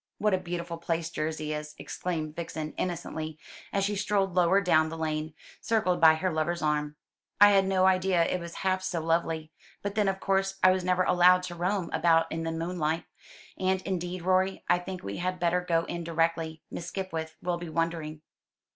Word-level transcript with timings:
"What 0.17 0.33
a 0.33 0.39
beautiful 0.39 0.79
place 0.79 1.11
Jersey 1.11 1.53
is!" 1.53 1.75
exclaimed 1.77 2.35
Vixen 2.35 2.73
innocently, 2.73 3.37
as 3.71 3.83
she 3.83 3.95
strolled 3.95 4.33
lower 4.33 4.59
down 4.59 4.89
the 4.89 4.97
lane, 4.97 5.35
circled 5.61 6.01
by 6.01 6.15
her 6.15 6.33
lover's 6.33 6.63
arm. 6.63 6.95
"I 7.39 7.51
had 7.51 7.65
no 7.67 7.85
idea 7.85 8.23
it 8.25 8.39
was 8.39 8.55
half 8.65 8.81
so 8.81 8.99
lovely. 8.99 9.51
But 9.83 9.93
then 9.93 10.07
of 10.07 10.19
course 10.19 10.55
I 10.63 10.71
was 10.71 10.83
never 10.83 11.03
allowed 11.03 11.43
to 11.43 11.55
roam 11.55 11.91
about 11.93 12.31
in 12.31 12.41
the 12.41 12.51
moonlight. 12.51 13.05
And, 13.59 13.79
indeed, 13.83 14.23
Rorie, 14.23 14.63
I 14.67 14.79
think 14.79 15.03
we 15.03 15.17
had 15.17 15.39
better 15.39 15.61
go 15.61 15.85
in 15.85 16.03
directly. 16.03 16.63
Miss 16.71 16.87
Skipwith 16.87 17.35
will 17.39 17.59
be 17.59 17.69
wondering." 17.69 18.23